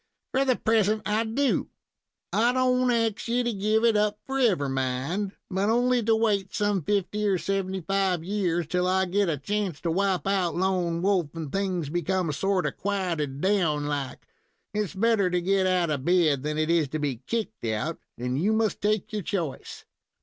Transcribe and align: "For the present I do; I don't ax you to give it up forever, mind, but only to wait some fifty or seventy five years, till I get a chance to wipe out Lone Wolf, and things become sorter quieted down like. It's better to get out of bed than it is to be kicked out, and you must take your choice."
"For 0.31 0.43
the 0.45 0.55
present 0.55 1.03
I 1.05 1.23
do; 1.25 1.69
I 2.33 2.53
don't 2.53 2.89
ax 2.89 3.27
you 3.27 3.43
to 3.43 3.53
give 3.53 3.85
it 3.85 3.95
up 3.95 4.17
forever, 4.25 4.67
mind, 4.67 5.33
but 5.51 5.69
only 5.69 6.01
to 6.01 6.15
wait 6.15 6.55
some 6.55 6.81
fifty 6.81 7.27
or 7.27 7.37
seventy 7.37 7.81
five 7.81 8.23
years, 8.23 8.65
till 8.65 8.87
I 8.87 9.05
get 9.05 9.29
a 9.29 9.37
chance 9.37 9.79
to 9.81 9.91
wipe 9.91 10.25
out 10.25 10.55
Lone 10.55 11.03
Wolf, 11.03 11.29
and 11.35 11.51
things 11.51 11.89
become 11.91 12.31
sorter 12.31 12.71
quieted 12.71 13.41
down 13.41 13.85
like. 13.85 14.25
It's 14.73 14.95
better 14.95 15.29
to 15.29 15.39
get 15.39 15.67
out 15.67 15.91
of 15.91 16.03
bed 16.03 16.41
than 16.41 16.57
it 16.57 16.71
is 16.71 16.87
to 16.87 16.97
be 16.99 17.17
kicked 17.27 17.63
out, 17.65 17.99
and 18.17 18.41
you 18.41 18.53
must 18.53 18.81
take 18.81 19.13
your 19.13 19.21
choice." 19.21 19.85